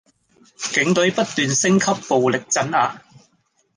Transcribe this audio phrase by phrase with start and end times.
[0.73, 3.03] 警隊不斷升級暴力鎮壓